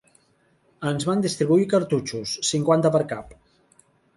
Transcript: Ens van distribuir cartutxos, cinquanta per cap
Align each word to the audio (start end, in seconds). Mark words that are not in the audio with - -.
Ens 0.91 1.05
van 1.09 1.21
distribuir 1.25 1.67
cartutxos, 1.75 2.35
cinquanta 2.53 2.93
per 2.97 3.07
cap 3.13 3.37